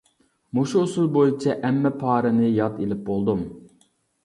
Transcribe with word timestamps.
مۇشۇ 0.59 0.81
ئۇسۇل 0.85 1.09
بويىچە 1.17 1.57
ئەممە 1.69 1.93
پارىنى 2.01 2.51
ياد 2.55 2.83
ئېلىپ 2.87 3.07
بولدۇم. 3.13 3.47